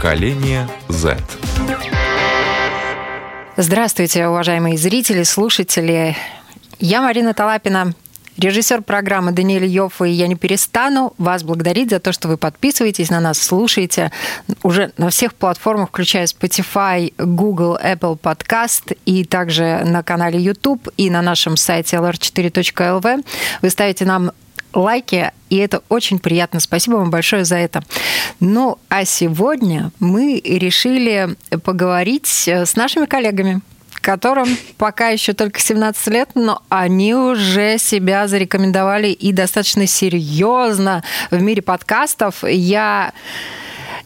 [0.00, 1.18] Поколение Z.
[3.58, 6.16] Здравствуйте, уважаемые зрители, слушатели.
[6.78, 7.92] Я Марина Талапина,
[8.38, 13.10] режиссер программы Даниэль Йофф, и я не перестану вас благодарить за то, что вы подписываетесь
[13.10, 14.10] на нас, слушаете
[14.62, 21.10] уже на всех платформах, включая Spotify, Google, Apple Podcast и также на канале YouTube и
[21.10, 23.26] на нашем сайте lr4.lv.
[23.60, 24.32] Вы ставите нам
[24.72, 26.60] лайки, и это очень приятно.
[26.60, 27.82] Спасибо вам большое за это.
[28.38, 33.60] Ну, а сегодня мы решили поговорить с нашими коллегами,
[34.00, 41.40] которым пока еще только 17 лет, но они уже себя зарекомендовали и достаточно серьезно в
[41.40, 42.44] мире подкастов.
[42.44, 43.12] Я,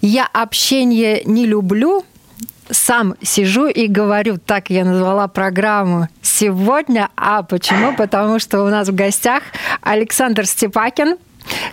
[0.01, 2.05] я общение не люблю,
[2.75, 7.09] сам сижу и говорю, так я назвала программу сегодня.
[7.17, 7.95] А почему?
[7.97, 9.43] Потому что у нас в гостях
[9.81, 11.17] Александр Степакин,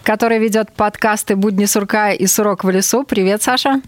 [0.04, 3.04] который ведет подкасты «Будни сурка» и «Сурок в лесу».
[3.04, 3.82] Привет, Саша.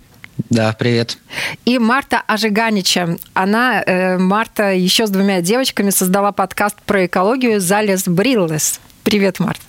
[0.49, 1.17] Да, привет.
[1.65, 3.17] И Марта Ажиганича.
[3.33, 8.79] Она, э, Марта, еще с двумя девочками создала подкаст про экологию «Залез Бриллес».
[9.03, 9.61] Привет, Марта.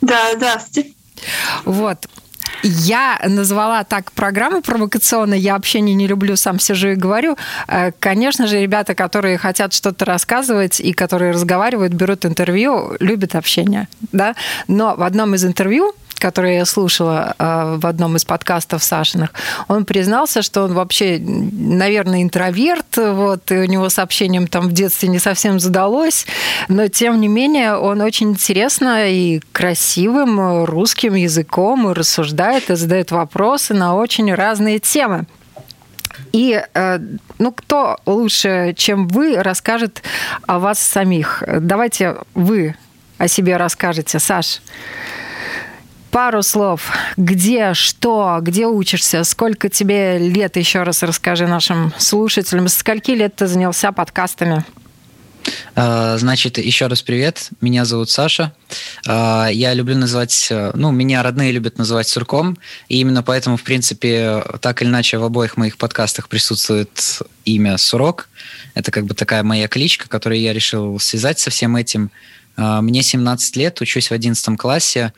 [0.00, 0.92] Да, здравствуйте.
[1.64, 2.08] Вот.
[2.62, 5.34] Я назвала так программу провокационно.
[5.34, 7.36] Я общение не люблю, сам сижу и говорю.
[7.68, 13.88] Э, конечно же, ребята, которые хотят что-то рассказывать и которые разговаривают, берут интервью, любят общение.
[14.12, 14.34] Да?
[14.68, 19.30] Но в одном из интервью который я слушала э, в одном из подкастов Сашиных,
[19.68, 24.72] он признался, что он вообще, наверное, интроверт, вот, и у него с общением там в
[24.72, 26.26] детстве не совсем задалось,
[26.68, 33.74] но тем не менее он очень интересно и красивым русским языком рассуждает и задает вопросы
[33.74, 35.26] на очень разные темы.
[36.32, 36.98] И э,
[37.38, 40.02] ну, кто лучше, чем вы, расскажет
[40.46, 41.42] о вас самих?
[41.46, 42.76] Давайте вы
[43.18, 44.60] о себе расскажете, Саш.
[46.10, 46.90] Пару слов.
[47.16, 52.66] Где, что, где учишься, сколько тебе лет, еще раз расскажи нашим слушателям.
[52.66, 54.64] Скольки лет ты занялся подкастами?
[55.76, 57.50] А, значит, еще раз привет.
[57.60, 58.52] Меня зовут Саша.
[59.06, 64.42] А, я люблю называть, ну, меня родные любят называть Сурком, и именно поэтому, в принципе,
[64.60, 68.28] так или иначе в обоих моих подкастах присутствует имя Сурок.
[68.74, 72.10] Это как бы такая моя кличка, которую я решил связать со всем этим.
[72.56, 75.12] А, мне 17 лет, учусь в 11 классе.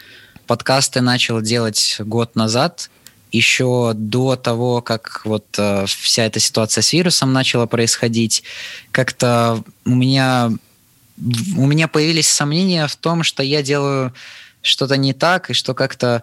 [0.47, 2.91] Подкасты начал делать год назад,
[3.31, 8.43] еще до того, как вот э, вся эта ситуация с вирусом начала происходить,
[8.91, 10.51] как-то у меня
[11.57, 14.13] у меня появились сомнения в том, что я делаю
[14.61, 16.23] что-то не так и что как-то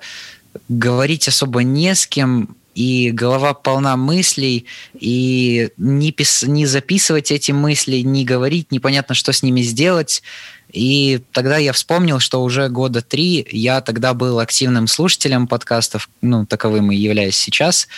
[0.67, 4.65] говорить особо не с кем и голова полна мыслей,
[4.97, 10.23] и не, пис- не записывать эти мысли, не говорить, непонятно, что с ними сделать.
[10.71, 16.45] И тогда я вспомнил, что уже года три я тогда был активным слушателем подкастов, ну,
[16.45, 17.89] таковым и являюсь сейчас,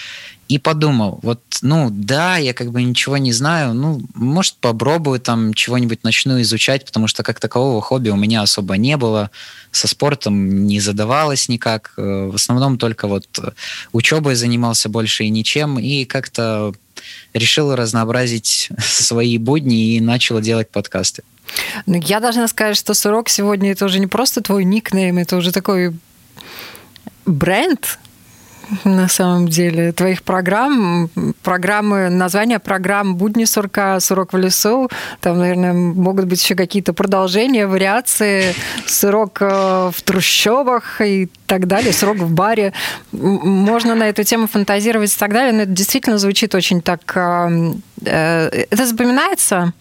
[0.51, 5.53] и подумал, вот, ну, да, я как бы ничего не знаю, ну, может, попробую там
[5.53, 9.31] чего-нибудь начну изучать, потому что как такового хобби у меня особо не было,
[9.71, 13.27] со спортом не задавалось никак, э, в основном только вот
[13.93, 16.73] учебой занимался больше и ничем, и как-то
[17.33, 21.23] решил разнообразить свои будни и начал делать подкасты.
[21.85, 25.51] Ну, я должна сказать, что Сурок сегодня это уже не просто твой никнейм, это уже
[25.51, 25.93] такой
[27.25, 27.99] бренд,
[28.83, 31.09] на самом деле, твоих программ,
[31.43, 34.89] программы, названия программ «Будни сурка», «Сурок в лесу»,
[35.19, 38.55] там, наверное, могут быть еще какие-то продолжения, вариации,
[38.85, 42.73] «Сурок э, в трущобах» и так далее, «Сурок в баре».
[43.11, 47.01] Можно на эту тему фантазировать и так далее, но это действительно звучит очень так...
[47.15, 47.73] Э,
[48.05, 49.73] э, это запоминается,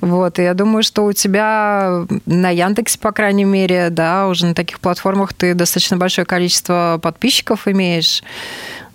[0.00, 4.54] вот, и я думаю, что у тебя на Яндексе, по крайней мере, да, уже на
[4.54, 8.17] таких платформах ты достаточно большое количество подписчиков имеешь.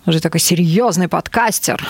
[0.05, 1.87] Уже такой серьезный подкастер.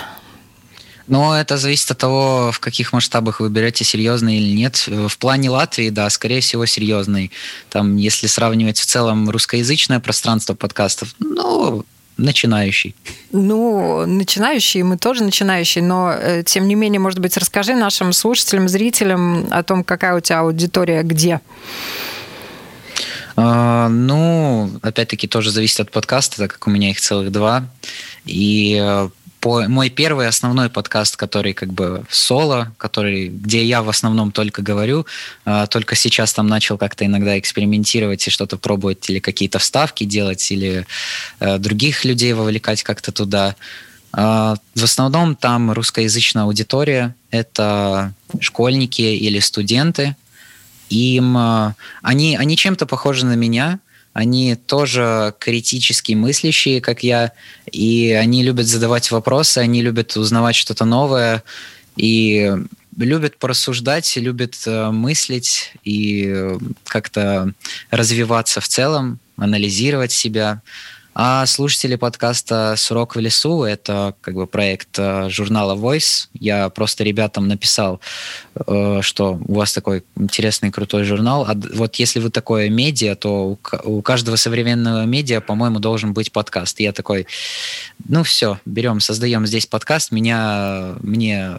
[1.08, 4.88] Но это зависит от того, в каких масштабах вы берете, серьезный или нет.
[4.88, 7.32] В плане Латвии, да, скорее всего, серьезный.
[7.70, 11.84] Там, если сравнивать в целом русскоязычное пространство подкастов, ну,
[12.18, 12.96] начинающий.
[13.32, 18.70] Ну, начинающий, мы тоже начинающие, но э, тем не менее, может быть, расскажи нашим слушателям,
[18.70, 21.42] зрителям о том, какая у тебя аудитория где.
[23.36, 27.68] Uh, ну, опять-таки, тоже зависит от подкаста, так как у меня их целых два.
[28.26, 29.10] И э,
[29.44, 34.62] по, мой первый основной подкаст, который как бы соло, который, где я в основном только
[34.62, 35.06] говорю,
[35.46, 40.50] э, только сейчас там начал как-то иногда экспериментировать и что-то пробовать, или какие-то вставки делать,
[40.50, 40.88] или
[41.42, 43.58] э, других людей вовлекать как-то туда.
[44.14, 50.16] Э, в основном там русскоязычная аудитория, это школьники или студенты.
[50.94, 51.74] Им, э,
[52.04, 53.80] они, они чем-то похожи на меня,
[54.14, 57.32] они тоже критически мыслящие, как я,
[57.72, 61.44] и они любят задавать вопросы, они любят узнавать что-то новое,
[61.96, 62.52] и
[62.96, 67.54] любят порассуждать, любят э, мыслить и э, как-то
[67.90, 70.62] развиваться в целом, анализировать себя.
[71.16, 76.28] А слушатели подкаста «Сурок в лесу»— это как бы проект э, журнала Voice.
[76.34, 78.02] Я просто ребятам написал,
[78.56, 81.46] э, что у вас такой интересный, крутой журнал.
[81.48, 86.80] А вот если вы такое медиа, то у каждого современного медиа, по-моему, должен быть подкаст.
[86.80, 87.28] И я такой,
[88.08, 90.12] ну все, берем, создаем здесь подкаст.
[90.12, 91.58] Меня, мне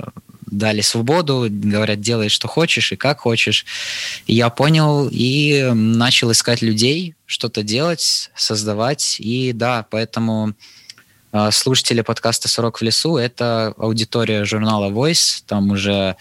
[0.58, 3.66] дали свободу, говорят, делай, что хочешь и как хочешь.
[4.26, 9.16] Я понял и начал искать людей, что-то делать, создавать.
[9.18, 10.54] И да, поэтому
[11.32, 15.42] э, слушатели подкаста «Сорок в лесу»— это аудитория журнала Voice.
[15.46, 16.16] Там уже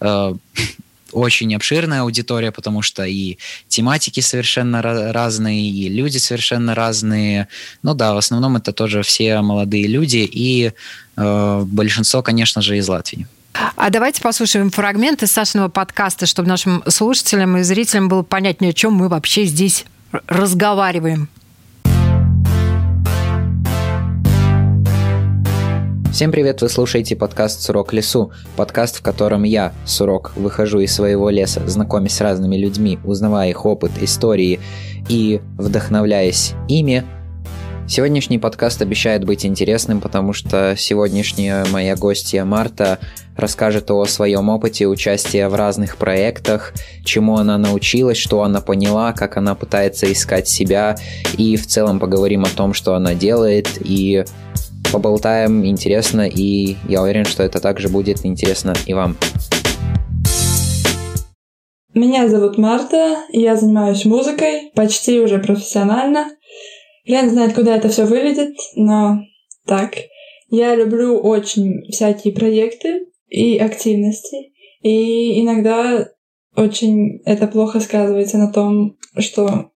[0.00, 0.34] э,
[1.12, 3.38] очень обширная аудитория, потому что и
[3.68, 7.48] тематики совершенно разные, и люди совершенно разные.
[7.82, 10.72] Ну да, в основном это тоже все молодые люди, и
[11.16, 13.26] э, большинство, конечно же, из Латвии.
[13.52, 18.94] А давайте послушаем фрагменты Сашиного подкаста, чтобы нашим слушателям и зрителям было понятнее, о чем
[18.94, 19.84] мы вообще здесь
[20.26, 21.28] разговариваем.
[26.12, 31.30] Всем привет, вы слушаете подкаст «Сурок лесу», подкаст, в котором я, Сурок, выхожу из своего
[31.30, 34.58] леса, знакомясь с разными людьми, узнавая их опыт, истории
[35.08, 37.04] и вдохновляясь ими,
[37.90, 42.98] Сегодняшний подкаст обещает быть интересным, потому что сегодняшняя моя гостья Марта
[43.34, 49.38] расскажет о своем опыте участия в разных проектах, чему она научилась, что она поняла, как
[49.38, 50.96] она пытается искать себя,
[51.38, 54.26] и в целом поговорим о том, что она делает, и
[54.92, 59.16] поболтаем интересно, и я уверен, что это также будет интересно и вам.
[61.94, 66.26] Меня зовут Марта, я занимаюсь музыкой почти уже профессионально.
[67.08, 69.20] Я не знаю, куда это все выведет, но
[69.64, 69.94] так.
[70.50, 74.52] Я люблю очень всякие проекты и активности.
[74.82, 76.06] И иногда
[76.54, 79.70] очень это плохо сказывается на том, что...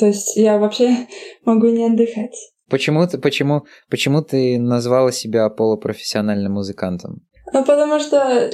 [0.00, 1.06] То есть я вообще
[1.44, 2.34] могу не отдыхать.
[2.68, 7.20] Почему ты, почему, почему ты назвала себя полупрофессиональным музыкантом?
[7.52, 8.50] Ну, потому что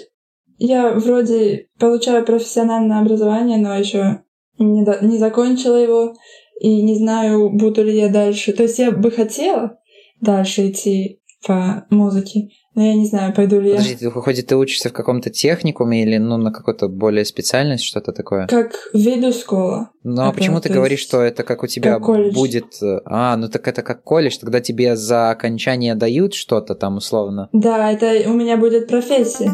[0.58, 4.22] я вроде получаю профессиональное образование, но еще
[4.58, 6.14] не, до, не закончила его
[6.60, 8.52] и не знаю, буду ли я дальше.
[8.52, 9.78] То есть я бы хотела
[10.20, 14.10] дальше идти по музыке, но я не знаю, пойду ли Подожди, я.
[14.10, 18.46] Подожди, ты, ты учишься в каком-то техникуме или ну, на какой-то более специальность, что-то такое?
[18.46, 19.90] Как виду школа.
[20.02, 22.74] Ну а почему ты говоришь, что это как у тебя как будет...
[23.04, 27.48] А, ну так это как колледж, тогда тебе за окончание дают что-то там условно?
[27.52, 29.52] Да, это у меня будет профессия.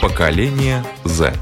[0.00, 1.32] Поколение Z.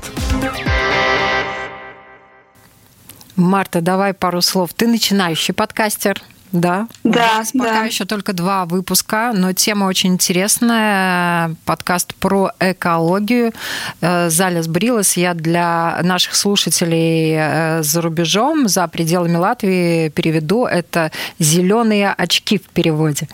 [3.37, 4.73] Марта, давай пару слов.
[4.75, 6.23] Ты начинающий подкастер,
[6.53, 6.87] да?
[7.03, 7.85] Да, У пока да.
[7.85, 11.57] еще только два выпуска, но тема очень интересная.
[11.65, 13.53] Подкаст про экологию.
[14.01, 15.17] Э, Залес Брилос.
[15.17, 20.67] Я для наших слушателей э, за рубежом, за пределами Латвии переведу.
[20.67, 21.11] Это
[21.41, 23.29] зеленые очки в переводе,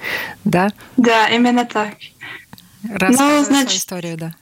[0.44, 0.70] да?
[0.96, 1.90] Да, именно так.
[2.88, 4.34] Рассказывай ну, значит, историю, да.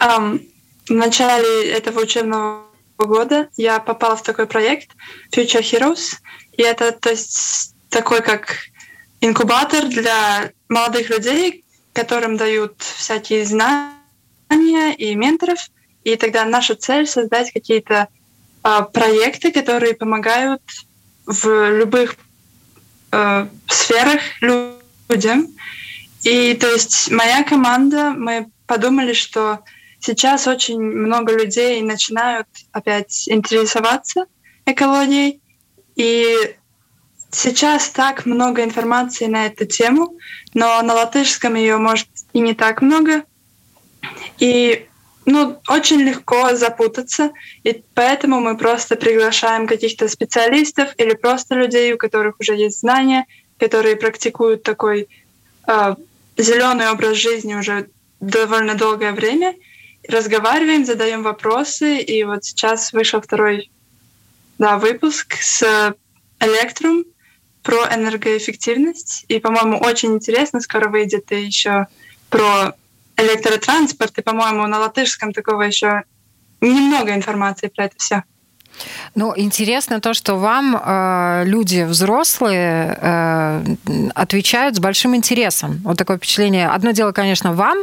[0.00, 0.46] Um,
[0.86, 2.69] в начале этого учебного
[3.06, 4.90] года я попала в такой проект
[5.32, 6.16] Future Heroes,
[6.52, 8.56] и это то есть такой как
[9.20, 15.58] инкубатор для молодых людей, которым дают всякие знания и менторов.
[16.04, 18.08] И тогда наша цель создать какие-то
[18.64, 20.62] э, проекты, которые помогают
[21.26, 22.16] в любых
[23.12, 25.48] э, сферах людям.
[26.22, 29.60] И то есть моя команда, мы подумали, что
[30.00, 34.26] сейчас очень много людей начинают опять интересоваться
[34.66, 35.40] экологией,
[35.94, 36.56] и
[37.30, 40.16] сейчас так много информации на эту тему,
[40.54, 43.24] но на латышском ее может и не так много,
[44.38, 44.86] и
[45.26, 47.30] ну, очень легко запутаться,
[47.62, 53.26] и поэтому мы просто приглашаем каких-то специалистов или просто людей, у которых уже есть знания,
[53.58, 55.08] которые практикуют такой
[55.66, 55.94] э,
[56.38, 57.90] зеленый образ жизни уже
[58.20, 59.54] довольно долгое время—
[60.08, 63.70] разговариваем, задаем вопросы, и вот сейчас вышел второй
[64.58, 65.94] да, выпуск с
[66.40, 67.04] Электрум
[67.62, 71.86] про энергоэффективность, и, по-моему, очень интересно, скоро выйдет и еще
[72.30, 72.74] про
[73.16, 76.04] электротранспорт, и, по-моему, на латышском такого еще
[76.60, 78.24] немного информации про это все.
[79.14, 83.64] Ну, интересно то, что вам э, люди взрослые э,
[84.14, 85.80] отвечают с большим интересом.
[85.84, 86.68] Вот такое впечатление.
[86.68, 87.78] Одно дело, конечно, вам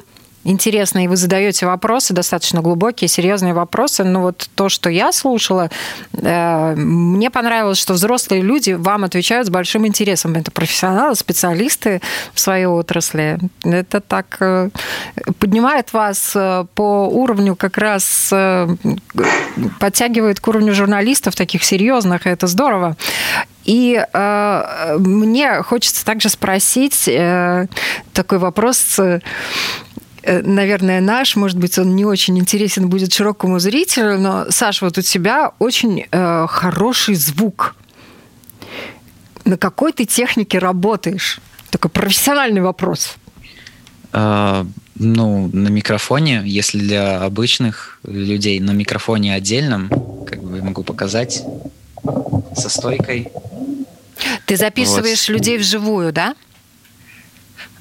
[0.47, 4.03] интересно, и вы задаете вопросы, достаточно глубокие, серьезные вопросы.
[4.03, 5.69] Но вот то, что я слушала,
[6.13, 10.35] э, мне понравилось, что взрослые люди вам отвечают с большим интересом.
[10.35, 12.01] Это профессионалы, специалисты
[12.33, 13.39] в своей отрасли.
[13.63, 14.69] Это так э,
[15.39, 18.33] поднимает вас э, по уровню как раз,
[19.79, 22.95] подтягивает к уровню журналистов таких серьезных, и это здорово.
[23.67, 27.67] И э, мне хочется также спросить э,
[28.13, 28.97] такой вопрос
[30.43, 35.01] наверное, наш, может быть, он не очень интересен будет широкому зрителю, но, Саш, вот у
[35.01, 37.75] тебя очень э, хороший звук.
[39.45, 41.39] На какой ты технике работаешь?
[41.69, 43.15] Такой профессиональный вопрос.
[44.11, 44.65] А,
[44.95, 49.89] ну, на микрофоне, если для обычных людей, на микрофоне отдельном,
[50.25, 51.43] как бы могу показать,
[52.55, 53.31] со стойкой.
[54.45, 55.37] Ты записываешь вот.
[55.37, 56.35] людей вживую, да?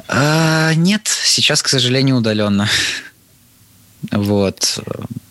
[0.08, 2.68] А, нет, сейчас, к сожалению, удаленно.
[4.12, 4.78] Вот.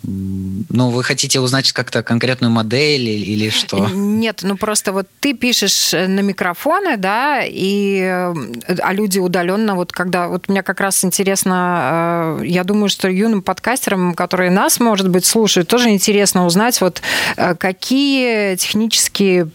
[0.08, 3.88] Ну, вы хотите узнать как-то конкретную модель или что?
[3.88, 10.27] Нет, ну просто вот ты пишешь на микрофоны, да, и а люди удаленно, вот когда,
[10.27, 15.25] вот мне как раз интересно, э, я думаю, что юным подкастерам, которые нас, может быть,
[15.25, 17.01] слушают, тоже интересно узнать, вот
[17.38, 19.50] э, какие технические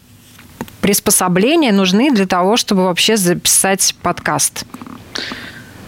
[0.80, 4.64] приспособления нужны для того, чтобы вообще записать подкаст?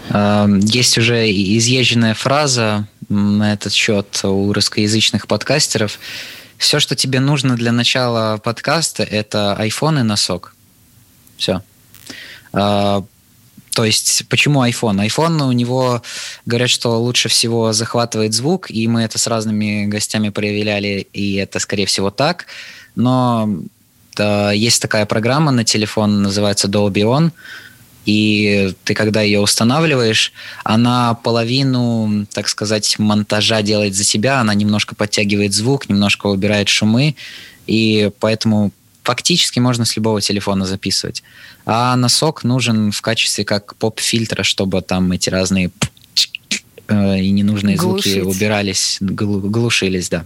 [0.09, 5.99] Эм, есть уже изъезженная фраза на этот счет у русскоязычных подкастеров.
[6.57, 10.55] Все, что тебе нужно для начала подкаста, это iPhone и носок.
[11.37, 11.61] Все.
[12.53, 13.01] Э,
[13.73, 15.05] то есть, почему iPhone?
[15.05, 16.03] iPhone у него
[16.45, 21.59] говорят, что лучше всего захватывает звук, и мы это с разными гостями проявляли, и это,
[21.59, 22.45] скорее всего, так.
[22.95, 23.49] Но
[24.15, 27.31] да, есть такая программа на телефон, называется Dolby On,
[28.05, 30.33] и ты, когда ее устанавливаешь,
[30.63, 37.15] она половину, так сказать, монтажа делает за тебя, она немножко подтягивает звук, немножко убирает шумы,
[37.65, 38.71] и поэтому
[39.03, 41.23] фактически можно с любого телефона записывать.
[41.65, 45.71] А носок нужен в качестве как поп-фильтра, чтобы там эти разные
[46.87, 48.13] э, и ненужные Глушить.
[48.13, 50.25] звуки убирались, глушились, да.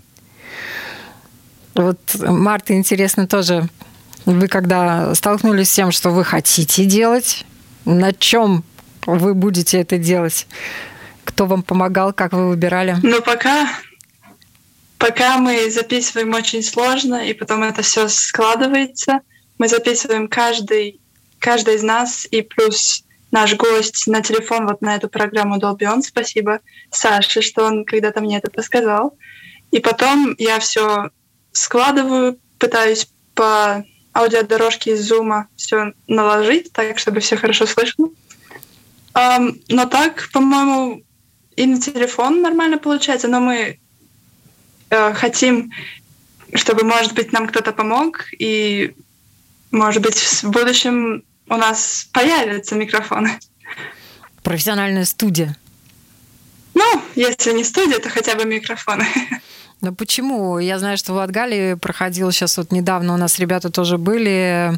[1.75, 3.69] Вот, Марта, интересно тоже,
[4.25, 7.45] вы когда столкнулись с тем, что вы хотите делать,
[7.87, 8.63] на чем
[9.05, 10.47] вы будете это делать?
[11.23, 12.97] Кто вам помогал, как вы выбирали?
[13.01, 13.69] Ну, пока,
[14.97, 19.21] пока мы записываем очень сложно, и потом это все складывается.
[19.57, 20.99] Мы записываем каждый,
[21.39, 26.01] каждый из нас, и плюс наш гость на телефон вот на эту программу On.
[26.01, 26.59] Спасибо
[26.91, 29.17] Саше, что он когда-то мне это подсказал.
[29.71, 31.09] И потом я все
[31.51, 33.83] складываю, пытаюсь по
[34.17, 38.09] аудиодорожке из зума все наложить, так, чтобы все хорошо слышно.
[39.13, 41.01] Um, но так, по-моему,
[41.55, 43.79] и на телефон нормально получается, но мы
[44.89, 45.71] э, хотим,
[46.53, 48.93] чтобы, может быть, нам кто-то помог, и,
[49.71, 53.39] может быть, в будущем у нас появятся микрофоны.
[54.43, 55.57] Профессиональная студия.
[56.75, 59.07] Ну, если не студия, то хотя бы микрофоны.
[59.79, 60.57] Ну почему?
[60.57, 64.71] Я знаю, что в Латгалии проходил сейчас вот недавно у нас ребята тоже были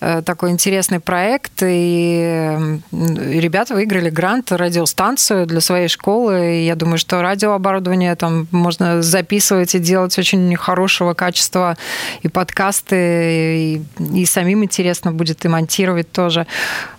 [0.00, 6.56] э, такой интересный проект, и ребята выиграли грант радиостанцию для своей школы.
[6.58, 11.78] И я думаю, что радиооборудование там можно записывать и делать очень хорошего качества
[12.20, 13.82] и подкасты, и,
[14.14, 16.46] и самим интересно будет и монтировать тоже.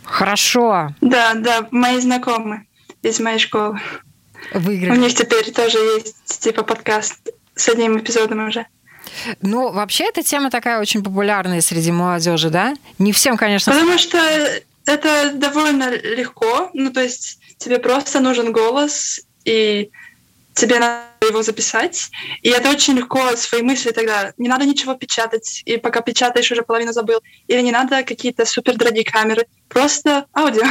[0.04, 0.90] Хорошо.
[1.02, 2.66] Да, да, мои знакомые
[3.04, 3.80] из моей школы.
[4.56, 4.98] Выиграли.
[4.98, 7.20] У них теперь тоже есть типа подкаст
[7.56, 8.66] с одним эпизодом уже.
[9.42, 12.74] Ну, вообще эта тема такая очень популярная среди молодежи, да?
[13.00, 13.74] Не всем, конечно.
[13.74, 14.18] Потому что
[14.86, 16.70] это довольно легко.
[16.74, 19.92] Ну, то есть тебе просто нужен голос, и
[20.54, 22.10] тебе надо его записать.
[22.42, 24.34] И это очень легко, свои мысли тогда.
[24.38, 27.20] Не надо ничего печатать, и пока печатаешь, уже половину забыл.
[27.48, 29.46] Или не надо какие-то супер дорогие камеры.
[29.68, 30.64] Просто аудио.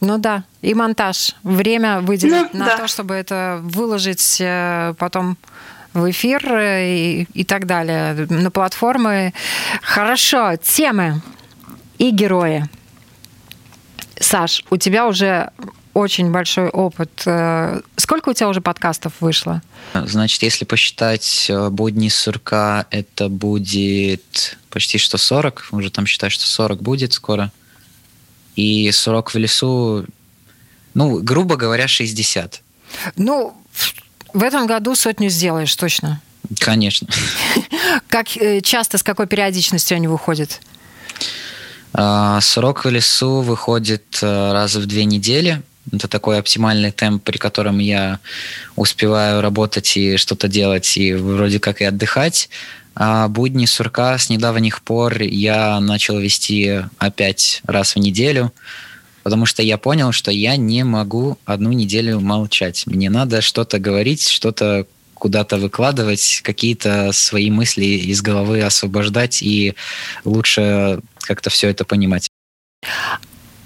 [0.00, 1.34] Ну да, и монтаж.
[1.42, 2.76] Время выделить ну, на да.
[2.78, 5.36] то, чтобы это выложить э, потом
[5.94, 9.32] в эфир и, и так далее, на платформы.
[9.82, 11.20] Хорошо, темы
[11.98, 12.68] и герои.
[14.18, 15.50] Саш, у тебя уже
[15.94, 17.22] очень большой опыт.
[17.26, 19.62] Э, сколько у тебя уже подкастов вышло?
[19.94, 25.68] Значит, если посчитать э, будни сурка, это будет почти что 40.
[25.72, 27.50] Уже там считаю, что 40 будет скоро.
[28.56, 30.06] И 40 в лесу,
[30.94, 32.62] ну, грубо говоря, 60.
[33.16, 33.56] Ну,
[34.32, 36.20] в этом году сотню сделаешь точно.
[36.58, 37.08] Конечно.
[38.08, 40.60] Как э, часто, с какой периодичностью они выходят?
[41.92, 45.62] А, срок в лесу выходит э, раз в две недели.
[45.92, 48.20] Это такой оптимальный темп, при котором я
[48.76, 52.48] успеваю работать и что-то делать, и вроде как и отдыхать.
[52.94, 58.52] А будни сурка с недавних пор я начал вести опять раз в неделю,
[59.22, 62.84] потому что я понял, что я не могу одну неделю молчать.
[62.86, 69.74] Мне надо что-то говорить, что-то куда-то выкладывать, какие-то свои мысли из головы освобождать и
[70.24, 72.28] лучше как-то все это понимать.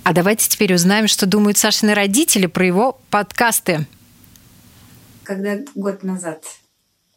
[0.02, 3.86] А давайте теперь узнаем, что думают Сашины родители про его подкасты.
[5.22, 6.44] Когда год назад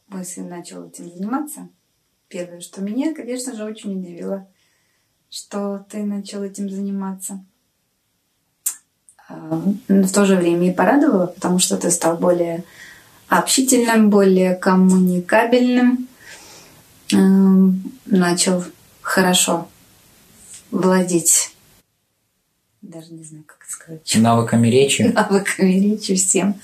[0.08, 1.70] мой сын начал этим заниматься,
[2.30, 4.48] первое, что меня, конечно же, очень удивило,
[5.30, 7.44] что ты начал этим заниматься.
[9.30, 12.64] Но в то же время и порадовало, потому что ты стал более
[13.28, 16.08] общительным, более коммуникабельным,
[17.12, 18.64] эм, начал
[19.02, 19.68] хорошо
[20.72, 21.52] владеть,
[22.82, 24.16] даже не знаю, как это сказать.
[24.16, 25.02] Навыками речи.
[25.14, 26.60] Навыками речи всем.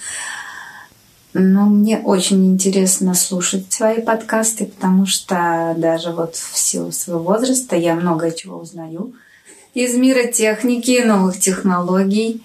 [1.33, 7.75] Но мне очень интересно слушать твои подкасты, потому что даже вот в силу своего возраста
[7.75, 9.13] я много чего узнаю
[9.73, 12.43] из мира техники, новых технологий.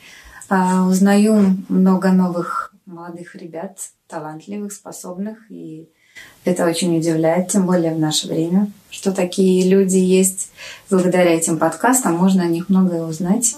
[0.49, 5.39] А, узнаю много новых молодых ребят, талантливых, способных.
[5.51, 5.89] И
[6.45, 10.51] это очень удивляет, тем более в наше время, что такие люди есть.
[10.91, 13.55] Благодаря этим подкастам можно о них многое узнать.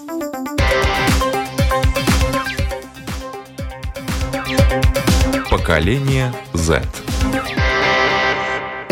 [5.49, 6.81] Поколение Z.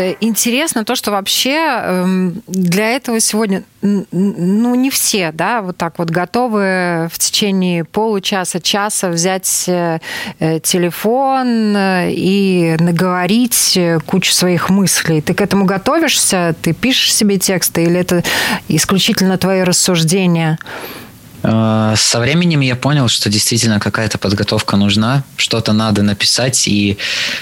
[0.00, 5.98] Э, интересно то, что вообще эм, для этого сегодня, ну, не все, да, вот так
[5.98, 9.98] вот готовы в течение получаса, часа взять э,
[10.38, 15.20] э, телефон и наговорить кучу своих мыслей.
[15.20, 16.54] Ты к этому готовишься?
[16.62, 18.24] Ты пишешь себе тексты или это
[18.68, 20.58] исключительно твои рассуждения?
[21.42, 26.98] Со временем я понял, что действительно какая-то подготовка нужна, что-то надо написать и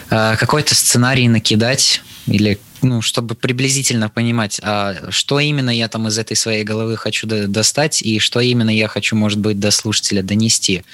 [0.08, 6.36] какой-то сценарий накидать, или ну, чтобы приблизительно понимать, а что именно я там из этой
[6.36, 10.84] своей головы хочу достать и что именно я хочу, может быть, до слушателя донести.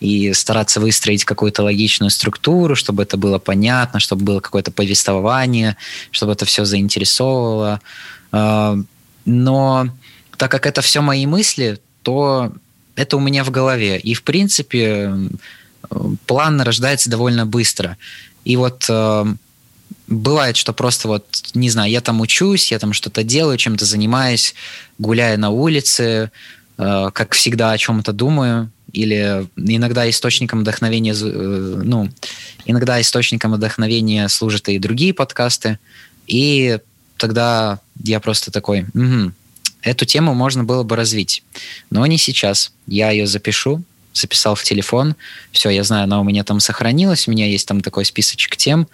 [0.00, 5.76] И стараться выстроить какую-то логичную структуру, чтобы это было понятно, чтобы было какое-то повествование,
[6.10, 7.80] чтобы это все заинтересовывало.
[8.32, 8.76] А,
[9.24, 9.88] но
[10.36, 12.52] так как это все мои мысли, то
[12.96, 13.98] это у меня в голове.
[13.98, 15.14] И, в принципе,
[16.26, 17.96] план рождается довольно быстро.
[18.44, 18.84] И вот
[20.06, 24.54] бывает, что просто вот, не знаю, я там учусь, я там что-то делаю, чем-то занимаюсь,
[24.98, 26.30] гуляю на улице,
[26.78, 32.08] э, как всегда о чем-то думаю, или иногда источником вдохновения, э, ну,
[32.64, 35.78] иногда источником вдохновения служат и другие подкасты,
[36.26, 36.78] и
[37.16, 39.32] тогда я просто такой, угу,
[39.82, 41.42] эту тему можно было бы развить,
[41.90, 42.72] но не сейчас.
[42.86, 45.16] Я ее запишу, записал в телефон,
[45.52, 48.88] все, я знаю, она у меня там сохранилась, у меня есть там такой списочек тем,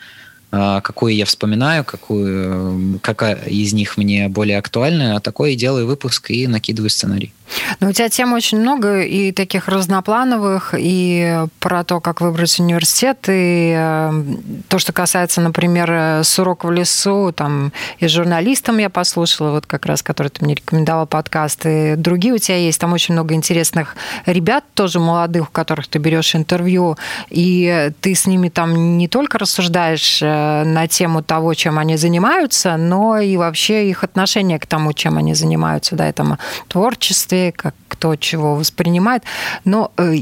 [0.50, 6.30] какую я вспоминаю, какую, какая из них мне более актуальна, а такое и делаю выпуск
[6.30, 7.32] и накидываю сценарий.
[7.80, 13.18] Ну, у тебя тем очень много и таких разноплановых, и про то, как выбрать университет,
[13.28, 14.24] и э,
[14.68, 15.90] то, что касается, например,
[16.24, 20.44] с урока в лесу, там, и с журналистом я послушала, вот как раз, который ты
[20.44, 25.48] мне рекомендовал подкаст, и другие у тебя есть, там очень много интересных ребят, тоже молодых,
[25.48, 26.96] у которых ты берешь интервью,
[27.28, 32.76] и ты с ними там не только рассуждаешь э, на тему того, чем они занимаются,
[32.76, 38.16] но и вообще их отношение к тому, чем они занимаются, да, этому творчестве, как кто
[38.16, 39.24] чего воспринимает.
[39.66, 40.14] Но э,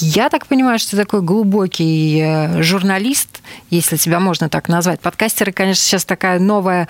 [0.00, 5.00] я так понимаю, что ты такой глубокий э, журналист, если тебя можно так назвать.
[5.00, 6.86] Подкастеры, конечно, сейчас такая новая...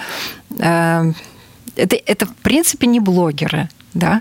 [0.59, 1.11] Э,
[1.75, 4.21] это, это в принципе не блогеры, да?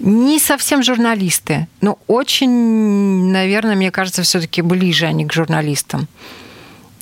[0.00, 6.08] Не совсем журналисты, но очень, наверное, мне кажется, все-таки ближе они к журналистам.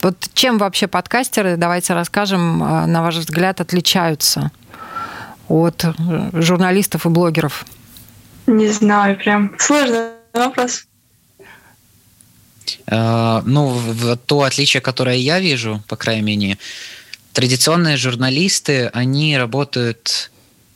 [0.03, 4.51] Вот чем вообще подкастеры, давайте расскажем, на ваш взгляд, отличаются?
[5.53, 5.91] От э,
[6.33, 7.65] журналистов и блогеров?
[8.47, 10.87] Не знаю, прям сложный вопрос.
[12.87, 13.81] Uh, ну,
[14.27, 16.59] то отличие, которое я вижу, по крайней мере,
[17.33, 20.31] традиционные журналисты, они работают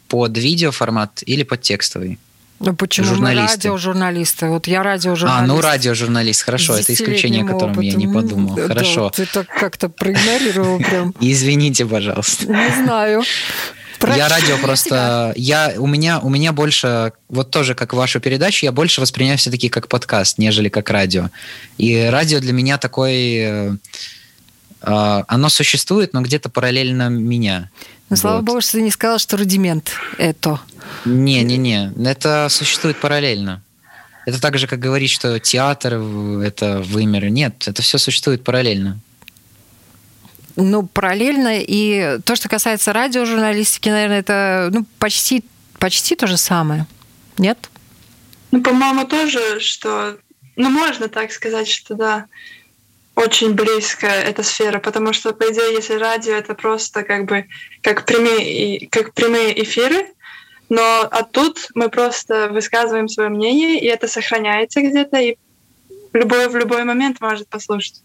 [0.08, 2.18] под видеоформат или под текстовый.
[2.58, 3.68] Ну почему журналисты.
[3.68, 4.46] мы радиожурналисты?
[4.46, 5.42] Вот я радиожурналист.
[5.42, 7.82] А, ну радиожурналист, хорошо, это исключение, о котором опытом.
[7.82, 8.56] я не подумал.
[8.56, 9.10] Да, хорошо.
[9.14, 11.14] Ты так как-то проигнорировал прям.
[11.20, 12.46] Извините, пожалуйста.
[12.46, 13.22] Не знаю.
[14.02, 15.32] Я радио просто...
[15.36, 17.12] Я, у, меня, у меня больше...
[17.28, 21.30] Вот тоже, как вашу передачу, я больше воспринимаю все-таки как подкаст, нежели как радио.
[21.78, 23.36] И радио для меня такой...
[23.38, 23.76] Э,
[24.80, 27.70] оно существует, но где-то параллельно меня.
[28.08, 28.18] Ну, вот.
[28.18, 30.60] слава богу, что ты не сказал, что рудимент это.
[31.04, 33.62] Не-не-не, это существует параллельно.
[34.26, 35.94] Это так же, как говорить, что театр—
[36.44, 37.28] это вымер.
[37.28, 38.98] Нет, это все существует параллельно.
[40.56, 41.60] Ну, параллельно.
[41.60, 45.44] И то, что касается радиожурналистики, наверное, это ну, почти,
[45.78, 46.86] почти то же самое.
[47.38, 47.70] Нет?
[48.50, 50.18] Ну, по-моему, тоже, что...
[50.56, 52.26] Ну, можно так сказать, что да,
[53.14, 57.46] очень близко эта сфера, потому что, по идее, если радио— это просто как бы
[57.82, 60.06] как прямые, как прямые эфиры,
[60.68, 65.36] но а тут мы просто высказываем свое мнение, и это сохраняется где-то, и
[66.12, 68.02] любой в любой момент может послушать.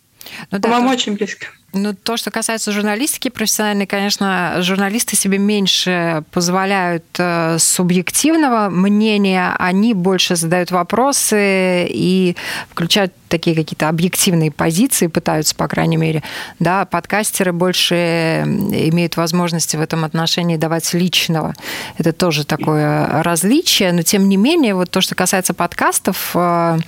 [0.51, 1.47] Ну, да, По-моему, очень близко.
[1.73, 9.93] Ну, то, что касается журналистики профессиональной, конечно, журналисты себе меньше позволяют э, субъективного мнения, они
[9.93, 12.35] больше задают вопросы и
[12.69, 16.23] включают такие какие-то объективные позиции, пытаются, по крайней мере.
[16.59, 21.53] Да, подкастеры больше имеют возможности в этом отношении давать личного.
[21.97, 26.79] Это тоже такое различие, но тем не менее, вот то, что касается подкастов, э,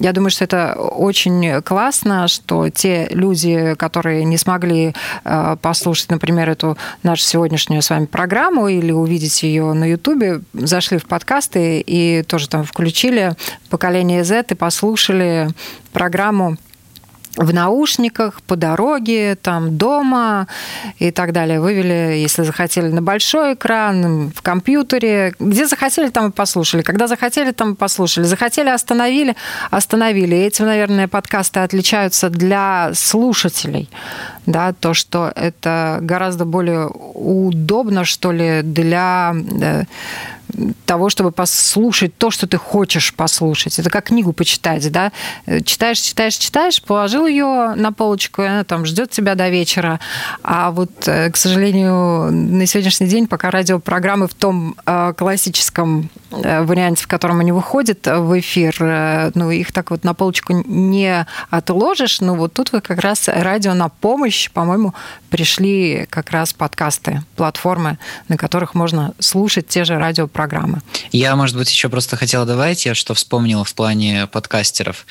[0.00, 6.48] я думаю, что это очень классно, что те люди, которые не смогли э, послушать, например,
[6.48, 12.22] эту нашу сегодняшнюю с вами программу или увидеть ее на Ютубе, зашли в подкасты и
[12.22, 13.34] тоже там включили
[13.68, 15.50] поколение Z и послушали
[15.92, 16.56] программу
[17.36, 20.46] в наушниках, по дороге, там, дома
[20.98, 21.60] и так далее.
[21.60, 25.34] Вывели, если захотели, на большой экран, в компьютере.
[25.38, 26.82] Где захотели, там и послушали.
[26.82, 28.24] Когда захотели, там и послушали.
[28.24, 29.36] Захотели, остановили,
[29.70, 30.34] остановили.
[30.34, 33.88] И этим, наверное, подкасты отличаются для слушателей.
[34.46, 39.84] Да, то, что это гораздо более удобно, что ли, для э,
[40.86, 43.78] того, чтобы послушать то, что ты хочешь послушать.
[43.78, 45.12] Это как книгу почитать, да?
[45.64, 50.00] Читаешь, читаешь, читаешь, положил ее на полочку, и она там ждет тебя до вечера.
[50.42, 56.19] А вот, э, к сожалению, на сегодняшний день, пока радиопрограммы в том э, классическом э,
[56.30, 62.20] варианте, в котором они выходят в эфир, ну, их так вот на полочку не отложишь,
[62.20, 64.94] ну, вот тут вы как раз радио на помощь, по-моему,
[65.30, 70.82] пришли как раз подкасты, платформы, на которых можно слушать те же радиопрограммы программы.
[71.12, 75.06] Я, может быть, еще просто хотела добавить, я что вспомнил в плане подкастеров.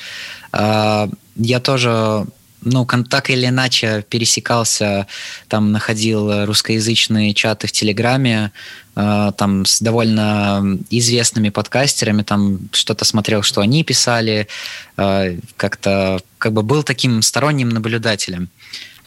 [0.52, 2.26] А, я тоже
[2.62, 5.06] ну, так или иначе пересекался,
[5.48, 8.52] там находил русскоязычные чаты в Телеграме,
[8.94, 14.48] а, там с довольно известными подкастерами, там что-то смотрел, что они писали,
[14.96, 18.48] а, как-то как бы был таким сторонним наблюдателем.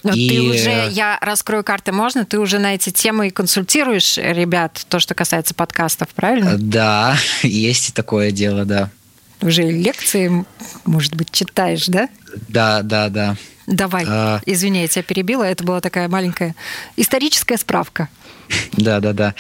[0.04, 0.30] Но и...
[0.30, 2.26] ты уже, я раскрою карты, можно?
[2.26, 6.58] Ты уже на эти темы и консультируешь ребят, то, что касается подкастов, правильно?
[6.58, 8.90] Да, есть и такое дело, да.
[9.44, 10.46] Уже лекции,
[10.86, 12.08] может быть, читаешь, да?
[12.48, 13.36] Да, да, да.
[13.68, 14.42] Давай, а...
[14.46, 16.56] извини, я тебя перебила, это была такая маленькая
[16.98, 18.10] историческая справка.
[18.74, 19.36] Да, да, да.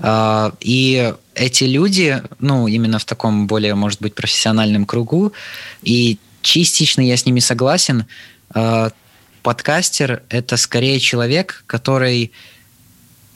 [0.00, 5.32] А, и эти люди, ну, именно в таком более, может быть, профессиональном кругу,
[5.82, 8.06] и частично я с ними согласен,
[8.54, 8.90] а,
[9.42, 12.32] подкастер— это скорее человек, который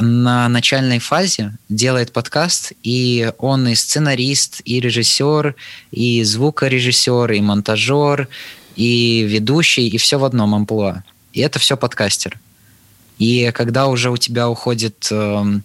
[0.01, 5.55] на начальной фазе делает подкаст, и он и сценарист, и режиссер,
[5.91, 8.29] и звукорежиссер, и монтажер,
[8.77, 11.05] и ведущий, и все в одном амплуа.
[11.33, 12.39] И это все подкастер.
[13.19, 15.63] И когда уже у тебя уходит, эм,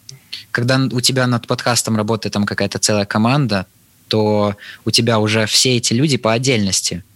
[0.52, 3.66] когда у тебя над подкастом работает там какая-то целая команда,
[4.10, 7.04] то у тебя уже все эти люди по отдельности–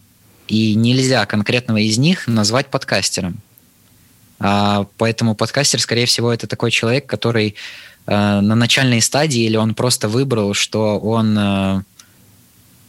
[0.49, 3.37] и нельзя конкретного из них назвать подкастером.
[4.39, 7.55] А, поэтому подкастер, скорее всего, это такой человек, который
[8.07, 11.83] а, на начальной стадии или он просто выбрал, что он а,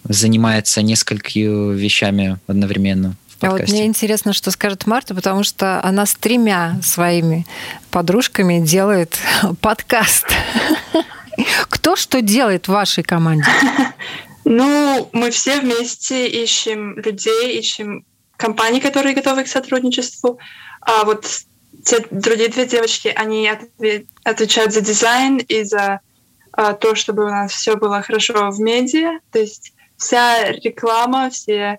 [0.04, 3.16] занимается несколькими вещами одновременно.
[3.40, 7.46] А вот мне интересно, что скажет Марта, потому что она с тремя своими
[7.90, 9.18] подружками делает
[9.60, 10.26] подкаст.
[11.68, 13.46] Кто что делает в вашей команде?
[14.44, 18.04] Ну, мы все вместе ищем людей, ищем
[18.40, 20.38] компании, которые готовы к сотрудничеству.
[20.81, 21.26] А вот
[21.85, 23.50] те другие две девочки, они
[24.24, 26.00] отвечают за дизайн и за
[26.53, 29.20] а, то, чтобы у нас все было хорошо в медиа.
[29.31, 31.79] То есть вся реклама, все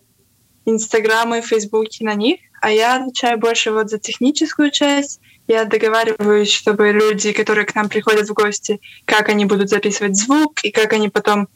[0.66, 2.40] инстаграмы, фейсбуки на них.
[2.62, 5.20] А я отвечаю больше вот за техническую часть.
[5.48, 10.64] Я договариваюсь, чтобы люди, которые к нам приходят в гости, как они будут записывать звук
[10.64, 11.48] и как они потом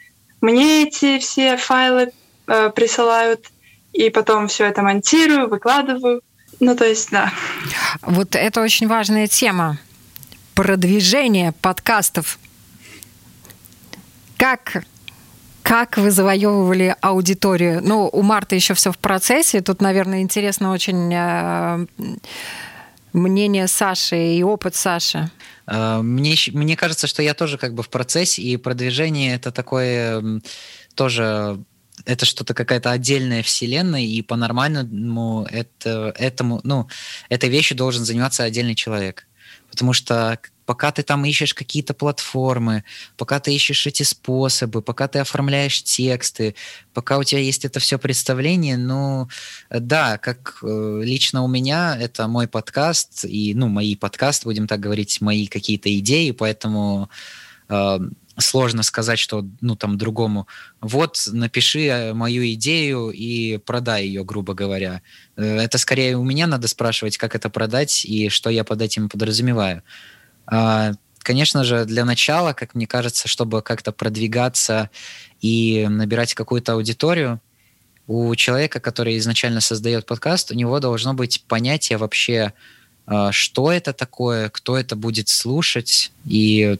[0.41, 2.11] мне эти все файлы
[2.47, 3.45] э, присылают,
[3.95, 6.21] и потом все это монтирую, выкладываю.
[6.59, 7.31] Ну, то есть, да.
[8.01, 9.77] Вот это очень важная тема.
[10.53, 12.39] Продвижение подкастов.
[14.37, 14.83] Как
[15.63, 17.81] как вы завоевывали аудиторию?
[17.83, 19.61] Ну, у Марты еще все в процессе.
[19.61, 21.87] Тут, наверное, интересно очень э,
[23.13, 25.31] мнение Саши и опыт Саши.
[25.65, 30.41] Э, мне, мне кажется, что я тоже как бы в процессе, и продвижение это такое
[30.93, 31.57] тоже
[32.05, 36.87] это что-то какая-то отдельная вселенная, и по-нормальному это, этому, ну,
[37.29, 39.27] этой вещью должен заниматься отдельный человек.
[39.69, 42.83] Потому что пока ты там ищешь какие-то платформы,
[43.17, 46.55] пока ты ищешь эти способы, пока ты оформляешь тексты,
[46.93, 49.27] пока у тебя есть это все представление, ну,
[49.69, 54.79] да, как э, лично у меня, это мой подкаст, и, ну, мои подкасты, будем так
[54.79, 57.09] говорить, мои какие-то идеи, поэтому
[57.69, 57.99] э,
[58.37, 60.47] сложно сказать, что, ну, там, другому,
[60.81, 65.01] вот, напиши э, мою идею и продай ее, грубо говоря.
[65.37, 69.09] Э, это скорее у меня надо спрашивать, как это продать и что я под этим
[69.09, 69.83] подразумеваю.
[70.47, 74.89] А, конечно же, для начала, как мне кажется, чтобы как-то продвигаться
[75.41, 77.39] и набирать какую-то аудиторию,
[78.07, 82.53] у человека, который изначально создает подкаст, у него должно быть понятие вообще,
[83.07, 86.77] а, что это такое, кто это будет слушать и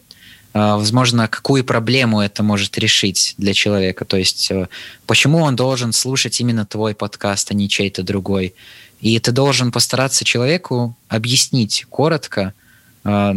[0.55, 4.05] возможно, какую проблему это может решить для человека.
[4.05, 4.69] То есть, э,
[5.05, 8.55] почему он должен слушать именно твой подкаст, а не чей-то другой.
[9.01, 12.53] И ты должен постараться человеку объяснить коротко,
[13.03, 13.35] а,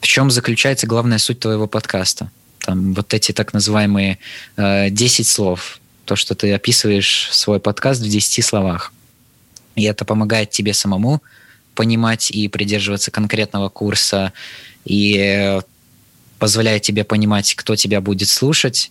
[0.00, 2.30] в чем заключается главная суть твоего подкаста.
[2.58, 4.18] Там вот эти так называемые
[4.56, 5.78] 10 э, слов.
[6.06, 8.92] То, что ты описываешь свой подкаст в 10 словах.
[9.76, 11.22] И это помогает тебе самому
[11.76, 14.32] понимать и придерживаться конкретного курса.
[14.84, 15.60] И
[16.38, 18.90] позволяет тебе понимать, кто тебя будет слушать,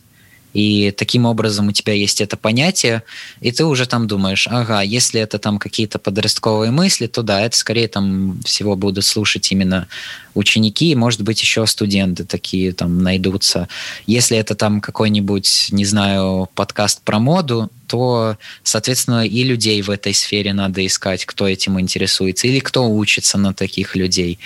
[0.56, 3.04] и таким образом у тебя есть это понятие,
[3.42, 7.58] и ты уже там думаешь, ага, если это там какие-то подростковые мысли, то да, это
[7.58, 9.90] скорее там всего будут слушать именно
[10.34, 13.68] ученики, может быть, еще студенты такие там найдутся.
[14.08, 20.14] Если это там какой-нибудь, не знаю, подкаст про моду, то, соответственно, и людей в этой
[20.14, 24.40] сфере надо искать, кто этим интересуется, или кто учится на таких людей.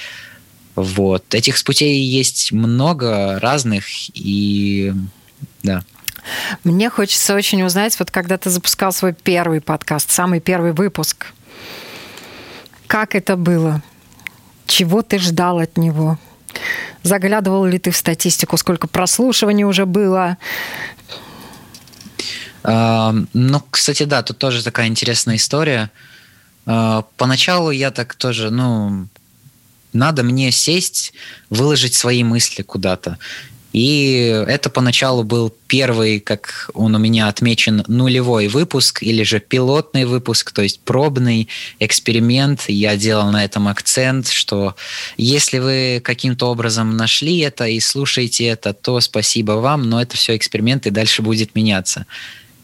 [0.81, 1.33] Вот.
[1.35, 4.93] Этих путей есть много разных, и
[5.63, 5.83] да.
[6.63, 11.33] Мне хочется очень узнать, вот когда ты запускал свой первый подкаст, самый первый выпуск,
[12.87, 13.81] как это было?
[14.67, 16.17] Чего ты ждал от него?
[17.03, 20.37] Заглядывал ли ты в статистику, сколько прослушиваний уже было?
[22.63, 25.91] Uh, ну, кстати, да, тут тоже такая интересная история.
[26.65, 29.07] Uh, поначалу я так тоже, ну,
[29.93, 31.13] надо мне сесть,
[31.49, 33.17] выложить свои мысли куда-то.
[33.71, 40.05] И это поначалу был первый, как он у меня отмечен, нулевой выпуск или же пилотный
[40.05, 41.47] выпуск, то есть пробный
[41.79, 42.63] эксперимент.
[42.67, 44.75] Я делал на этом акцент, что
[45.17, 50.35] если вы каким-то образом нашли это и слушаете это, то спасибо вам, но это все
[50.35, 52.07] эксперимент и дальше будет меняться.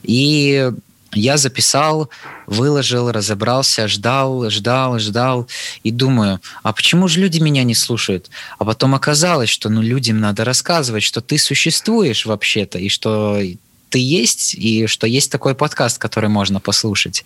[0.01, 0.71] И
[1.15, 2.10] я записал,
[2.45, 5.47] выложил, разобрался, ждал, ждал, ждал
[5.84, 8.30] и думаю, а почему же люди меня не слушают?
[8.60, 13.39] А потом оказалось, что ну людям надо рассказывать, что ты существуешь вообще-то и что
[13.89, 17.23] ты есть и что есть такой подкаст, который можно послушать.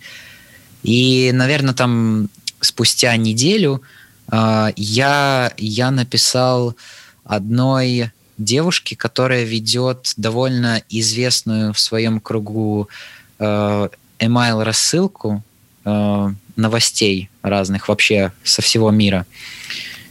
[0.82, 2.28] И, наверное, там
[2.60, 3.82] спустя неделю
[4.30, 6.76] э, я я написал
[7.24, 12.88] одной девушке, которая ведет довольно известную в своем кругу
[13.40, 15.42] email рассылку
[15.84, 19.26] э, новостей разных вообще со всего мира.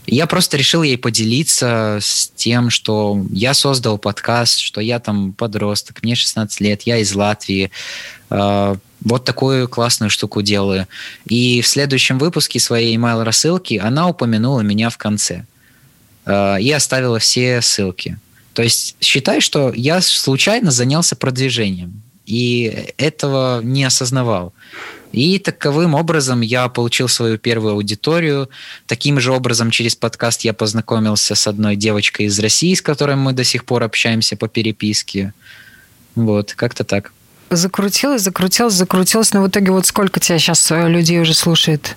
[0.06, 6.02] Я просто решил ей поделиться с тем, что я создал подкаст, что я там подросток,
[6.02, 7.70] мне 16 лет, я из Латвии.
[8.30, 10.86] Э, вот такую классную штуку делаю.
[11.24, 15.46] И в следующем выпуске своей email рассылки она упомянула меня в конце.
[16.26, 18.18] Э, и оставила все ссылки.
[18.52, 24.52] То есть считай, что я случайно занялся продвижением и этого не осознавал.
[25.12, 28.48] И таковым образом я получил свою первую аудиторию.
[28.86, 33.32] Таким же образом через подкаст я познакомился с одной девочкой из России, с которой мы
[33.32, 35.34] до сих пор общаемся по переписке.
[36.14, 37.12] Вот, как-то так.
[37.50, 41.96] Закрутилось, закрутилось, закрутилось, но в итоге вот сколько тебя сейчас э, людей уже слушает?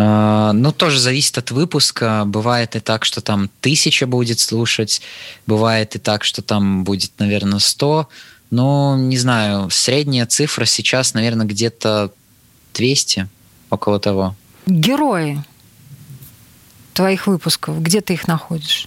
[0.00, 2.22] А, ну, тоже зависит от выпуска.
[2.24, 5.02] Бывает и так, что там тысяча будет слушать,
[5.44, 8.08] бывает и так, что там будет, наверное, сто.
[8.50, 12.12] Но, не знаю, средняя цифра сейчас, наверное, где-то
[12.74, 13.28] 200,
[13.70, 14.36] около того.
[14.66, 15.42] Герои
[16.94, 18.86] твоих выпусков, где ты их находишь?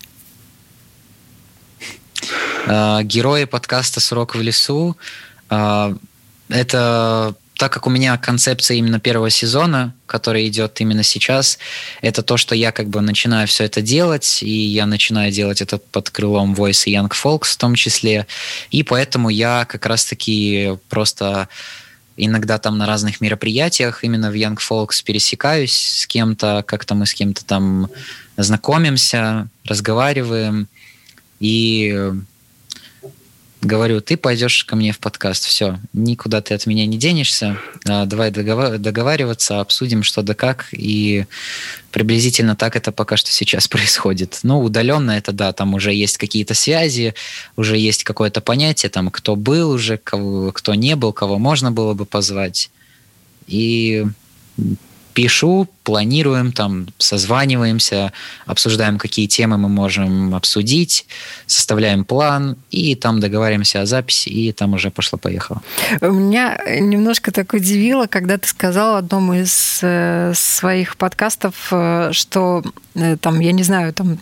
[2.67, 4.95] А, герои подкаста «Сурок в лесу»
[5.50, 5.93] а,
[6.47, 11.60] это так как у меня концепция именно первого сезона, который идет именно сейчас,
[12.02, 15.78] это то, что я как бы начинаю все это делать, и я начинаю делать это
[15.78, 18.26] под крылом Voice и Young Folks в том числе,
[18.71, 21.50] и поэтому я как раз-таки просто
[22.17, 27.13] иногда там на разных мероприятиях именно в Young Folks пересекаюсь с кем-то, как-то мы с
[27.13, 27.91] кем-то там
[28.38, 30.67] знакомимся, разговариваем,
[31.39, 32.12] и
[33.62, 38.06] говорю, ты пойдешь ко мне в подкаст, все, никуда ты от меня не денешься, а,
[38.06, 41.26] давай договариваться, обсудим что да как, и
[41.91, 44.39] приблизительно так это пока что сейчас происходит.
[44.43, 47.13] Ну, удаленно это да, там уже есть какие-то связи,
[47.56, 51.93] уже есть какое-то понятие, там, кто был уже, кого, кто не был, кого можно было
[51.93, 52.71] бы позвать.
[53.47, 54.06] И
[55.13, 58.12] пишу, планируем, там, созваниваемся,
[58.45, 61.06] обсуждаем, какие темы мы можем обсудить,
[61.47, 65.62] составляем план, и там договариваемся о записи, и там уже пошло-поехало.
[66.02, 72.63] Меня немножко так удивило, когда ты сказал в одном из э, своих подкастов, э, что
[72.95, 74.19] э, там, я не знаю, там,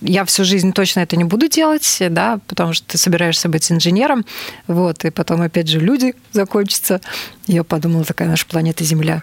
[0.00, 4.24] я всю жизнь точно это не буду делать, да, потому что ты собираешься быть инженером,
[4.66, 7.00] вот, и потом, опять же, люди закончатся.
[7.46, 9.22] Я подумала, такая наша планета Земля.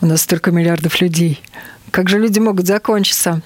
[0.00, 1.40] У нас столько миллиардов людей.
[1.90, 3.42] Как же люди могут закончиться?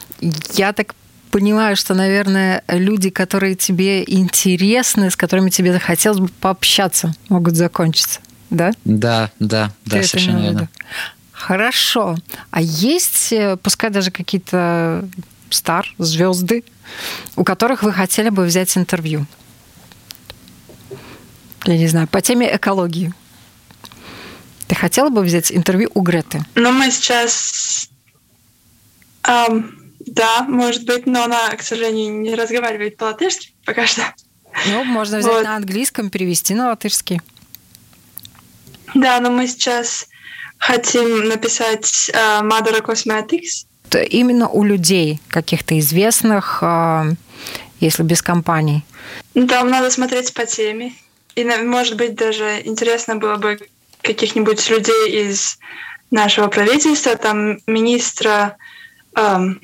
[0.55, 0.95] Я так
[1.31, 8.21] понимаю, что, наверное, люди, которые тебе интересны, с которыми тебе захотелось бы пообщаться, могут закончиться.
[8.51, 8.73] Да?
[8.85, 10.69] Да, да, да, Ты совершенно верно.
[11.33, 12.17] Хорошо.
[12.51, 15.09] А есть, э, пускай даже какие-то
[15.49, 16.65] стар, звезды,
[17.35, 19.27] у которых вы хотели бы взять интервью?
[21.65, 23.13] Я не знаю, по теме экологии.
[24.73, 26.43] Ты хотела бы взять интервью у Греты?
[26.55, 27.91] Ну, мы сейчас...
[29.23, 34.01] Um, да, может быть, но она, к сожалению, не разговаривает по-латышски пока что.
[34.69, 35.45] Ну, можно взять вот.
[35.45, 37.21] на английском, перевести на латышский.
[38.95, 40.09] Да, но мы сейчас
[40.57, 43.67] хотим написать uh, Madara Cosmetics.
[44.09, 47.15] Именно у людей, каких-то известных, uh,
[47.79, 48.87] если без компаний.
[49.35, 50.95] Там надо смотреть по теме.
[51.35, 53.59] И, может быть, даже интересно было бы
[54.03, 55.59] каких-нибудь людей из
[56.11, 58.57] нашего правительства, там министра,
[59.15, 59.61] эм,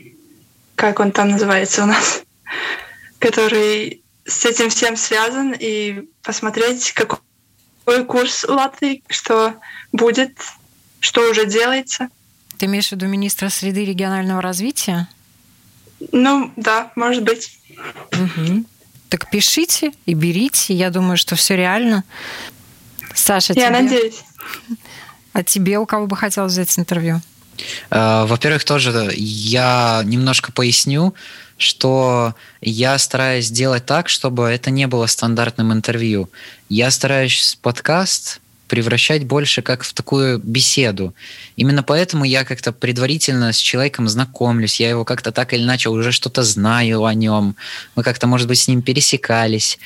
[0.75, 2.23] как он там называется у нас,
[3.19, 9.55] который с этим всем связан, и посмотреть, какой курс у Латвии, что
[9.93, 10.39] будет,
[11.01, 12.09] что уже делается.
[12.59, 15.09] Ты имеешь в виду министра среды регионального развития?
[16.13, 17.59] Ну, да, может быть.
[18.13, 18.65] Угу.
[19.09, 20.75] Так пишите и берите.
[20.75, 22.05] Я думаю, что все реально.
[23.19, 23.81] Саша, Я тебе...
[23.83, 24.23] надеюсь.
[25.33, 27.21] А тебе у кого бы хотелось взять интервью?
[27.91, 31.15] Э, во-первых, тоже я немножко поясню,
[31.57, 36.31] что я стараюсь делать так, чтобы это не было стандартным интервью.
[36.69, 41.15] Я стараюсь подкаст превращать больше как в такую беседу.
[41.57, 46.13] Именно поэтому я как-то предварительно с человеком знакомлюсь, я его как-то так или иначе уже
[46.13, 47.57] что-то знаю о нем,
[47.97, 49.79] мы как-то, может быть, с ним пересекались.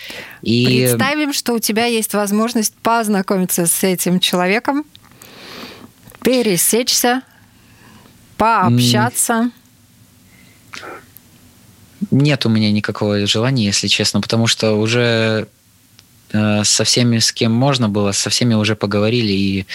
[0.42, 0.86] И...
[0.86, 4.84] Представим, что у тебя есть возможность познакомиться с этим человеком,
[6.22, 7.22] пересечься,
[8.36, 9.50] пообщаться.
[12.10, 15.46] Нет у меня никакого желания, если честно, потому что уже
[16.32, 19.66] со всеми, с кем можно было, со всеми уже поговорили и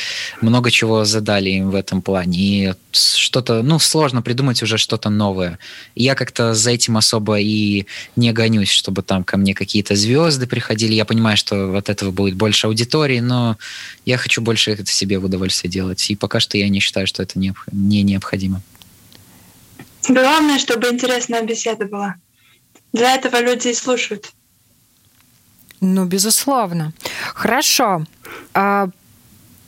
[0.42, 2.40] много чего задали им в этом плане.
[2.40, 5.60] И что-то, ну, сложно придумать уже что-то новое.
[5.96, 10.94] я как-то за этим особо и не гонюсь, чтобы там ко мне какие-то звезды приходили.
[10.94, 13.58] Я понимаю, что от этого будет больше аудитории, но
[14.06, 16.10] я хочу больше это себе в удовольствие делать.
[16.10, 18.62] И пока что я не считаю, что это не, не необходимо.
[20.08, 22.16] Главное, чтобы интересная беседа была.
[22.94, 24.32] Для этого люди и слушают.
[25.82, 26.94] Ну, безусловно.
[27.34, 28.04] Хорошо.
[28.54, 28.90] А,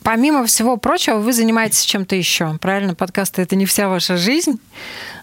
[0.03, 2.95] помимо всего прочего, вы занимаетесь чем-то еще, правильно?
[2.95, 4.59] Подкасты— это не вся ваша жизнь.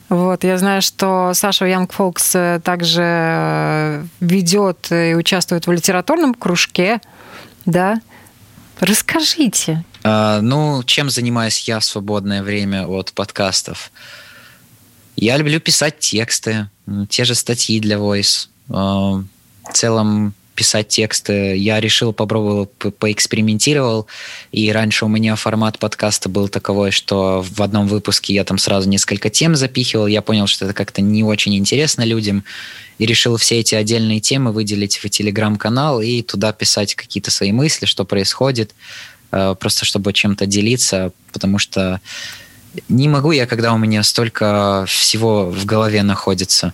[0.09, 6.33] Вот, я знаю, что Саша Young Folks э, также э, ведет и участвует в литературном
[6.33, 7.01] кружке,
[7.65, 8.01] да?
[8.79, 9.85] Расскажите.
[10.05, 13.91] А, ну, чем занимаюсь я в свободное время от подкастов?
[15.17, 16.69] Я люблю писать тексты,
[17.09, 18.49] те же статьи для Voice.
[18.69, 19.25] А,
[19.69, 21.57] в целом писать тексты.
[21.57, 24.09] Я решил, попробовал, поэкспериментировал.
[24.51, 28.89] И раньше у меня формат подкаста был таковой, что в одном выпуске я там сразу
[28.89, 30.09] несколько тем запихивал.
[30.09, 32.43] Я понял, что это как-то не очень интересно людям.
[32.99, 37.87] И решил все эти отдельные темы выделить в телеграм-канал и туда писать какие-то свои мысли,
[37.87, 38.75] что происходит.
[39.31, 42.01] Э, просто чтобы чем-то делиться, потому что
[42.89, 46.73] не могу я, когда у меня столько всего в голове находится.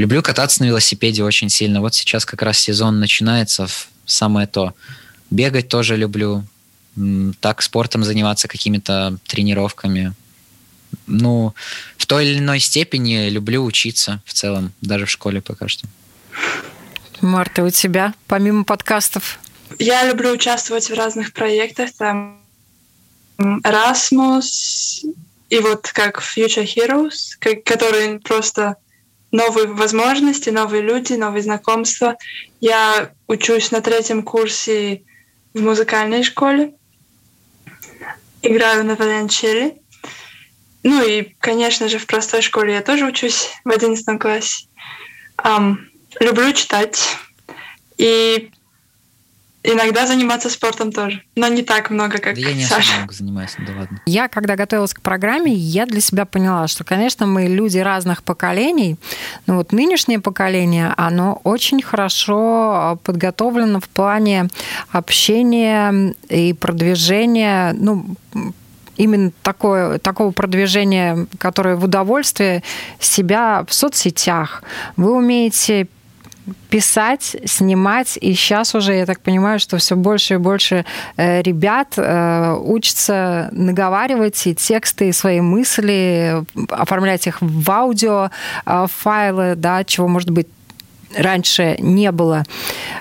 [0.00, 1.82] Люблю кататься на велосипеде очень сильно.
[1.82, 3.66] Вот сейчас как раз сезон начинается,
[4.06, 4.72] самое то.
[5.28, 6.42] Бегать тоже люблю.
[7.40, 10.14] Так спортом заниматься, какими-то тренировками.
[11.06, 11.54] Ну,
[11.98, 15.86] в той или иной степени люблю учиться в целом, даже в школе пока что.
[17.20, 19.38] Марта, у тебя, помимо подкастов?
[19.78, 22.40] Я люблю участвовать в разных проектах, там
[23.36, 25.04] Erasmus
[25.50, 27.36] и вот как Future Heroes,
[27.66, 28.76] которые просто
[29.32, 32.16] новые возможности, новые люди, новые знакомства.
[32.60, 35.02] Я учусь на третьем курсе
[35.54, 36.74] в музыкальной школе.
[38.42, 39.80] Играю на виолончели.
[40.82, 44.66] Ну и, конечно же, в простой школе я тоже учусь в одиннадцатом классе.
[45.38, 45.76] Um,
[46.18, 47.18] люблю читать.
[47.98, 48.50] И
[49.62, 52.80] Иногда заниматься спортом тоже, но не так много, как да я не Саша.
[52.80, 54.00] особо много занимаюсь, ну да ладно.
[54.06, 58.96] Я, когда готовилась к программе, я для себя поняла, что, конечно, мы люди разных поколений,
[59.46, 64.48] но вот нынешнее поколение, оно очень хорошо подготовлено в плане
[64.92, 68.06] общения и продвижения, ну,
[68.96, 72.62] именно такое, такого продвижения, которое в удовольствие
[72.98, 74.62] себя в соцсетях.
[74.96, 75.88] Вы умеете
[76.68, 78.18] писать, снимать.
[78.20, 80.84] И сейчас уже, я так понимаю, что все больше и больше
[81.16, 88.30] э, ребят э, учатся наговаривать и тексты, и свои мысли, оформлять их в аудио
[88.66, 90.48] э, файлы, да, чего, может быть,
[91.16, 92.44] раньше не было.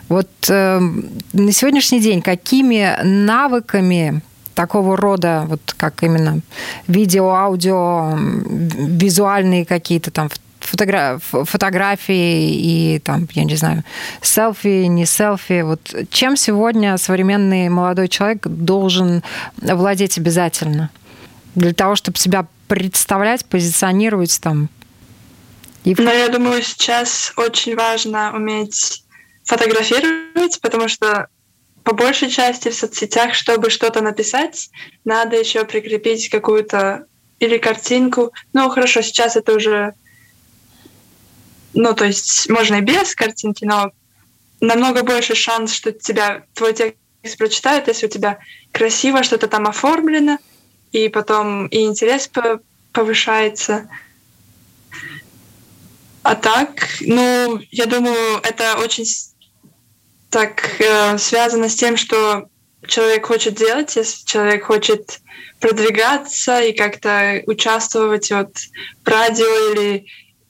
[0.08, 4.24] Вот на сегодняшний день какими навыками
[4.56, 6.42] такого рода, вот как именно
[6.88, 10.30] видео, аудио, визуальные какие-то там
[10.70, 13.84] фотогра фотографии и там, я не знаю,
[14.22, 15.62] селфи, не селфи.
[15.62, 19.24] Вот чем сегодня современный молодой человек должен
[19.58, 20.90] владеть обязательно?
[21.56, 24.70] Для того, чтобы себя представлять, позиционировать там.
[25.84, 25.96] И...
[25.98, 29.04] Но я думаю, сейчас очень важно уметь
[29.44, 31.28] фотографировать, потому что
[31.84, 34.70] по большей части в соцсетях, чтобы что-то написать,
[35.06, 37.06] надо еще прикрепить какую-то
[37.40, 38.32] или картинку.
[38.54, 39.94] Ну, хорошо, сейчас это уже
[41.74, 43.92] ну, то есть можно и без картинки, но
[44.60, 48.40] намного больше шанс, что тебя твой текст прочитают, если у тебя
[48.72, 50.38] красиво что-то там оформлено,
[50.92, 52.30] и потом и интерес
[52.92, 53.90] повышается.
[56.24, 59.06] А так, ну, я думаю, это очень
[60.30, 62.50] так э, связано с тем, что
[62.88, 65.22] человек хочет делать, если человек хочет
[65.60, 68.56] продвигаться и как-то участвовать вот
[69.04, 70.06] в радио или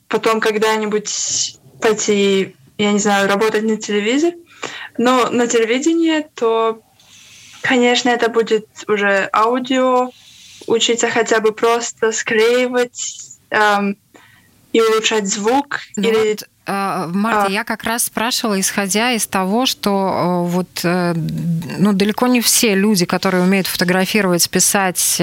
[0.10, 4.38] потом когда-нибудь пойти, я не знаю, работать на телевизоре.
[4.98, 6.82] Но на телевидении, то,
[7.62, 10.10] конечно, это будет уже аудио,
[10.68, 13.98] учиться хотя бы просто склеивать эм,
[14.74, 15.80] и улучшать звук.
[15.96, 16.30] Ну или...
[16.30, 17.50] вот, э, Марта, а...
[17.50, 22.76] я как раз спрашивала, исходя из того, что э, вот э, ну, далеко не все
[22.76, 25.22] люди, которые умеют фотографировать, писать,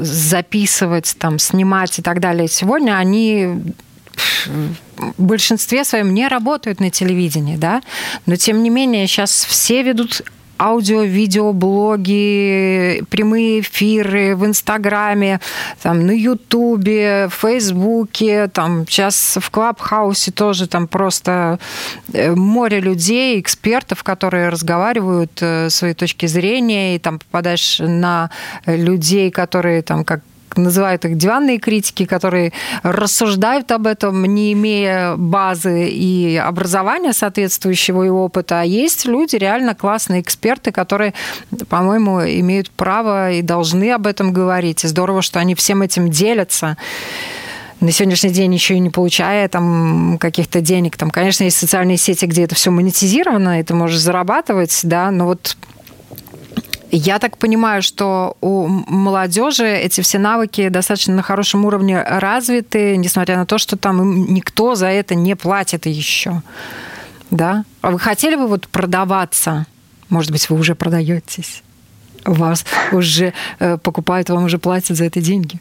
[0.00, 3.74] записывать, там, снимать и так далее, сегодня они
[4.96, 7.82] в большинстве своем не работают на телевидении, да,
[8.26, 10.22] но тем не менее сейчас все ведут
[10.58, 15.40] аудио, видео, блоги, прямые эфиры в Инстаграме,
[15.82, 21.58] там, на Ютубе, в Фейсбуке, там, сейчас в Клабхаусе тоже там просто
[22.12, 28.30] э, море людей, экспертов, которые разговаривают э, свои точки зрения, и там попадаешь на
[28.66, 30.20] людей, которые там как
[30.56, 38.08] называют их диванные критики, которые рассуждают об этом, не имея базы и образования соответствующего и
[38.08, 38.60] опыта.
[38.60, 41.14] А есть люди, реально классные эксперты, которые,
[41.68, 44.84] по-моему, имеют право и должны об этом говорить.
[44.84, 46.76] И здорово, что они всем этим делятся
[47.80, 50.96] на сегодняшний день еще и не получая там каких-то денег.
[50.96, 55.26] Там, конечно, есть социальные сети, где это все монетизировано, и ты можешь зарабатывать, да, но
[55.26, 55.56] вот
[56.90, 63.36] я так понимаю, что у молодежи эти все навыки достаточно на хорошем уровне развиты, несмотря
[63.36, 66.42] на то, что там никто за это не платит еще.
[67.30, 67.64] Да?
[67.82, 69.66] А вы хотели бы вот продаваться?
[70.08, 71.62] Может быть, вы уже продаетесь?
[72.24, 75.60] Вас уже э, покупают, вам уже платят за это деньги?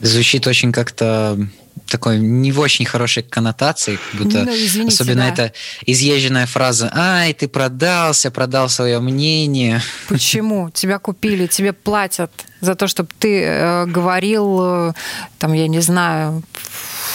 [0.00, 1.38] Звучит очень как-то
[1.86, 5.28] такой не в очень хорошей коннотации, как будто ну, извините, особенно да.
[5.28, 5.52] это
[5.86, 9.82] изъезженная фраза «Ай, ты продался, продал свое мнение».
[10.08, 10.70] Почему?
[10.70, 12.30] Тебя купили, тебе платят
[12.60, 14.92] за то, чтобы ты э, говорил, э,
[15.38, 16.42] там, я не знаю,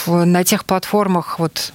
[0.06, 1.74] на тех платформах вот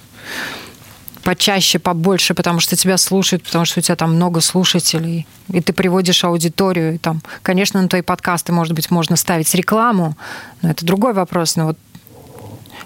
[1.25, 5.73] почаще, побольше, потому что тебя слушают, потому что у тебя там много слушателей, и ты
[5.73, 6.95] приводишь аудиторию.
[6.95, 10.17] И там, конечно, на твои подкасты, может быть, можно ставить рекламу,
[10.63, 11.57] но это другой вопрос.
[11.57, 11.79] Но вот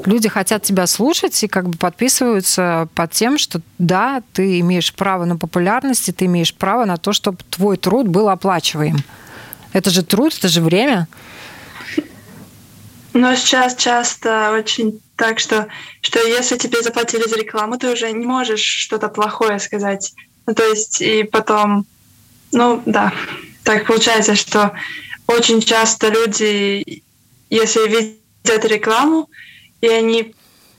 [0.05, 5.24] люди хотят тебя слушать и как бы подписываются под тем, что да, ты имеешь право
[5.24, 8.99] на популярность, и ты имеешь право на то, чтобы твой труд был оплачиваем.
[9.72, 11.09] Это же труд, это же время.
[13.12, 15.66] Но сейчас часто очень так, что,
[16.01, 20.14] что если тебе заплатили за рекламу, ты уже не можешь что-то плохое сказать.
[20.47, 21.84] Ну, то есть, и потом,
[22.53, 23.12] ну, да,
[23.64, 24.72] так получается, что
[25.26, 27.03] очень часто люди,
[27.51, 29.28] если видят рекламу,
[29.81, 30.35] и они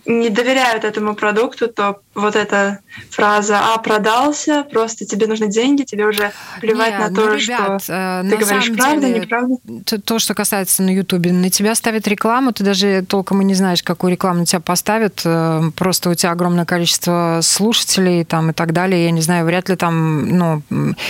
[0.06, 2.80] не доверяют этому продукту, то вот эта
[3.12, 7.84] фраза «а, продался», просто тебе нужны деньги, тебе уже плевать Не, на ну, то, ребят,
[7.84, 9.56] что э, ты говоришь правда, деле, неправда.
[9.86, 13.54] То, то, что касается на Ютубе, на тебя ставят рекламу, ты даже толком и не
[13.54, 15.22] знаешь, какую рекламу на тебя поставят.
[15.24, 19.06] э, Просто у тебя огромное количество слушателей там, и так далее.
[19.06, 20.28] Я не знаю, вряд ли там...
[20.28, 20.62] Ну,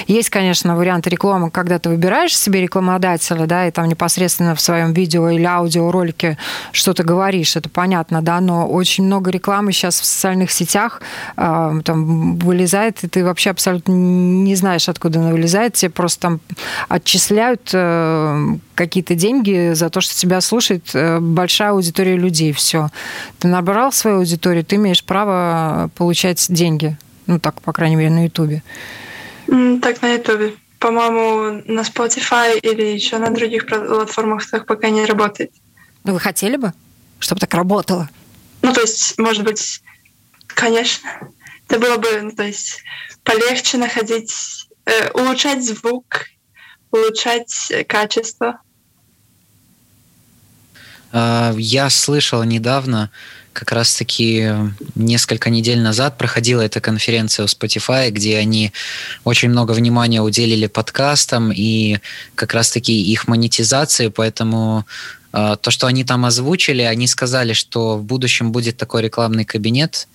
[0.07, 4.93] есть, конечно, варианты рекламы, когда ты выбираешь себе рекламодателя, да, и там непосредственно в своем
[4.93, 6.37] видео или аудиоролике
[6.71, 10.98] что-то говоришь, это понятно, да, но очень много рекламы сейчас в социальных сетях
[11.37, 15.73] э, там вылезает, и ты вообще абсолютно не знаешь, откуда она вылезает.
[15.73, 16.39] Тебе просто там
[16.87, 22.53] отчисляют э, какие-то деньги за то, что тебя слушает э, большая аудитория людей.
[22.53, 22.89] Все.
[23.39, 26.97] Ты набрал свою аудиторию, ты имеешь право получать деньги.
[27.27, 28.63] Ну, так, по крайней мере, на Ютубе.
[29.45, 30.53] Так, на Ютубе.
[30.79, 35.51] По-моему, на Spotify или еще на других платформах так пока не работает.
[36.05, 36.73] Ну, вы хотели бы,
[37.19, 38.09] чтобы так работало?
[38.61, 39.81] Ну, то есть, может быть,
[40.59, 41.09] конечно,
[41.67, 42.83] это было бы, ну, то есть,
[43.23, 46.25] полегче находить, э, улучшать звук,
[46.91, 48.59] улучшать э, качество.
[51.11, 53.09] А, Я слышал недавно,
[53.53, 54.51] как раз-таки
[54.95, 58.73] несколько недель назад проходила эта конференция у Spotify, где они
[59.23, 61.99] очень много внимания уделили подкастам и
[62.35, 64.85] как раз-таки их монетизации, поэтому
[65.31, 70.07] а, то, что они там озвучили, они сказали, что в будущем будет такой рекламный кабинет,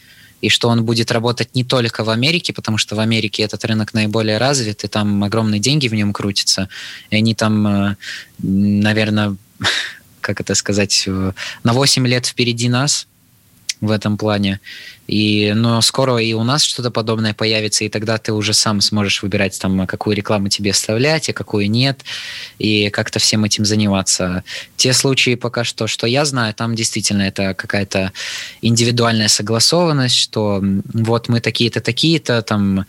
[0.44, 3.94] и что он будет работать не только в Америке, потому что в Америке этот рынок
[3.94, 6.68] наиболее развит, и там огромные деньги в нем крутятся,
[7.08, 7.96] и они там,
[8.38, 9.36] наверное,
[10.20, 11.32] как это сказать, э,
[11.62, 13.06] на 8 лет впереди нас
[13.80, 14.60] в этом плане.
[15.06, 19.22] И, но скоро и у нас что-то подобное появится, и тогда ты уже сам сможешь
[19.22, 22.04] выбирать, там, какую рекламу тебе вставлять, а какую нет,
[22.58, 24.44] и как-то всем этим заниматься.
[24.76, 28.12] Те случаи пока что, что я знаю, там действительно это какая-то
[28.62, 32.86] индивидуальная согласованность, что вот мы такие-то, такие-то, там,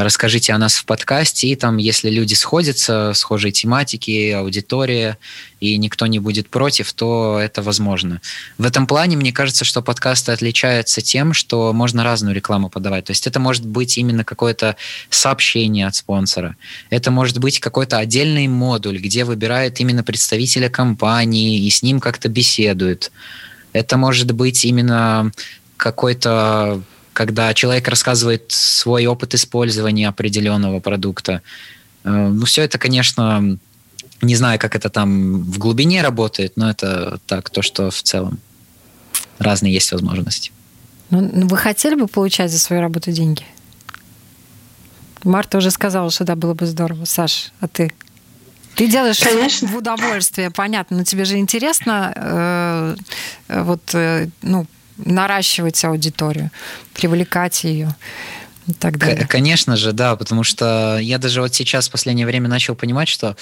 [0.00, 5.18] расскажите о нас в подкасте, и там, если люди сходятся, схожие тематики, аудитория,
[5.60, 8.20] и никто не будет против, то это возможно.
[8.58, 13.04] В этом плане, мне кажется, что подкасты отличаются тем, что можно разную рекламу подавать.
[13.04, 14.76] То есть это может быть именно какое-то
[15.10, 16.56] сообщение от спонсора.
[16.90, 22.28] Это может быть какой-то отдельный модуль, где выбирают именно представителя компании и с ним как-то
[22.28, 23.12] беседуют.
[23.72, 25.32] Это может быть именно
[25.76, 26.82] какой-то
[27.12, 31.42] когда человек рассказывает свой опыт использования определенного продукта.
[32.04, 33.58] Ну, все это, конечно,
[34.22, 38.38] не знаю, как это там в глубине работает, но это так, то, что в целом
[39.38, 40.52] разные есть возможности.
[41.12, 43.44] Ну, вы хотели бы получать за свою работу деньги?
[45.24, 47.04] Марта уже сказала, что да, было бы здорово.
[47.04, 47.92] Саш, а ты?
[48.74, 49.68] Ты делаешь Конечно.
[49.68, 52.96] в удовольствие, понятно, но тебе же интересно э,
[53.48, 56.50] вот, э, ну, наращивать аудиторию,
[56.94, 57.94] привлекать ее
[58.66, 59.26] и так далее.
[59.26, 63.36] Конечно же, да, потому что я даже вот сейчас в последнее время начал понимать, что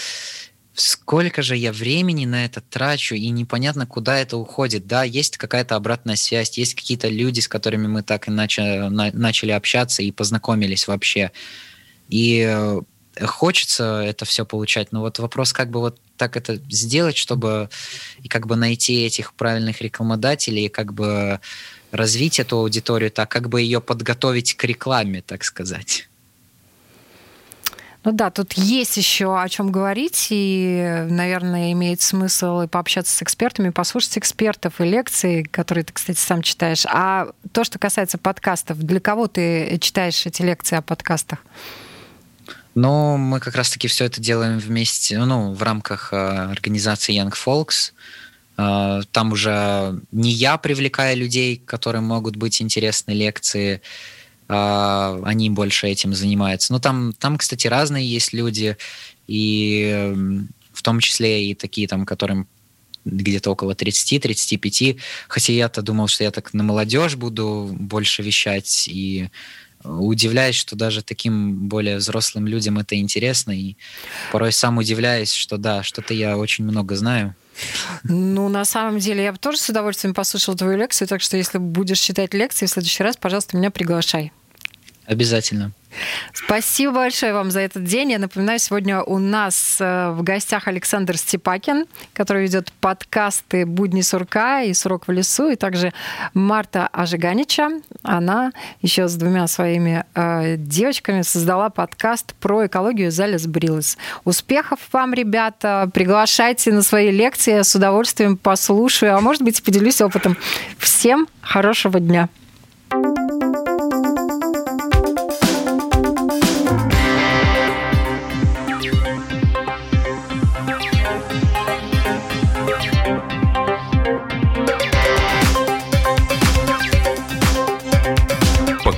[0.75, 4.87] сколько же я времени на это трачу, и непонятно, куда это уходит.
[4.87, 9.51] Да, есть какая-то обратная связь, есть какие-то люди, с которыми мы так иначе на, начали
[9.51, 11.33] общаться и познакомились вообще.
[12.09, 12.79] И
[13.21, 17.71] хочется это все получать, но вот вопрос, как бы вот так это сделать, чтобы
[18.23, 21.41] и как бы найти этих правильных рекламодателей, и как бы
[21.91, 26.10] развить эту аудиторию так, как бы ее подготовить к рекламе, так сказать.
[28.03, 33.23] Ну да, тут есть еще о чем говорить, и, наверное, имеет смысл и пообщаться с
[33.23, 36.87] экспертами, послушать экспертов и лекции, которые ты, кстати, сам читаешь.
[36.87, 41.41] А то, что касается подкастов, для кого ты читаешь эти лекции о подкастах?
[42.75, 47.93] Ну, мы как раз-таки все это делаем вместе, ну, в рамках э, организации Young Folks.
[48.57, 53.83] Э, там уже не я привлекаю людей, которым могут быть интересны лекции,
[54.51, 56.73] э, они больше этим занимаются.
[56.73, 58.77] Ну, там, там, кстати, разные есть люди,
[59.27, 60.13] и
[60.73, 62.49] в том числе и такие, там, которым
[63.05, 64.99] где-то около 30-35,
[65.29, 69.29] хотя я-то думал, что я так на молодежь буду больше вещать, и
[69.85, 73.77] удивляюсь, что даже таким более взрослым людям это интересно, и
[74.33, 77.35] порой сам удивляюсь, что да, что-то я очень много знаю.
[78.05, 81.59] Ну, на самом деле, я бы тоже с удовольствием послушала твою лекцию, так что если
[81.59, 84.33] будешь читать лекции в следующий раз, пожалуйста, меня приглашай.
[85.11, 85.73] Обязательно.
[86.33, 88.13] Спасибо большое вам за этот день.
[88.13, 94.63] Я напоминаю, сегодня у нас э, в гостях Александр Степакин, который ведет подкасты «Будни сурка»
[94.63, 95.93] и «Сурок в лесу», и также
[96.33, 97.71] Марта Ажиганича.
[98.05, 98.53] Она
[98.83, 103.99] еще с двумя своими э, девочками создала подкаст про экологию «Залез Брилес».
[104.23, 105.91] Успехов вам, ребята!
[105.93, 110.37] Приглашайте на свои лекции, я с удовольствием послушаю, а может быть, поделюсь опытом.
[110.79, 112.29] Всем хорошего дня!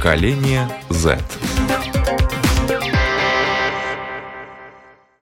[0.02, 1.16] Поколение Z.